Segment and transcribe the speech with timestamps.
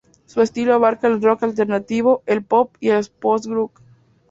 [0.25, 3.75] Su estilo abarca el rock alternativo, el pop y el post-grunge.